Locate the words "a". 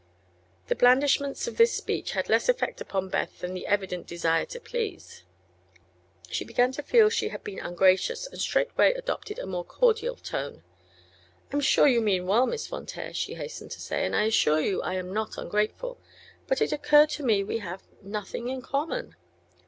9.37-9.45